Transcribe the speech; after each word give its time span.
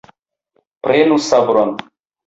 Prenu 0.89 1.21
sabron! 1.29 1.71